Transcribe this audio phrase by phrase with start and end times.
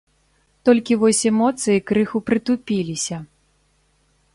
[0.69, 3.25] Толькі вось эмоцыі крыху прытупіліся.